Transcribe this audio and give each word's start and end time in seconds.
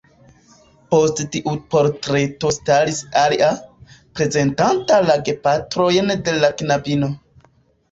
Post 0.93 1.19
tiu 1.35 1.51
portreto 1.73 2.51
staris 2.55 3.03
alia, 3.25 3.51
prezentanta 4.17 4.99
la 5.13 5.21
gepatrojn 5.31 6.13
de 6.27 6.37
la 6.43 6.53
knabino. 6.65 7.15